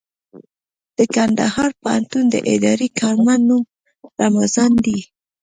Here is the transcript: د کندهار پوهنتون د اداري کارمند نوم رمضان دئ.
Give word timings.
د 0.97 0.99
کندهار 1.13 1.71
پوهنتون 1.81 2.23
د 2.29 2.35
اداري 2.53 2.87
کارمند 2.99 3.43
نوم 3.49 3.63
رمضان 4.23 4.71
دئ. 4.85 4.99